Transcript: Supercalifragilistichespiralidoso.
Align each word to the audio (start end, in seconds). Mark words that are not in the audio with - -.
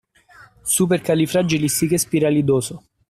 Supercalifragilistichespiralidoso. 0.75 2.81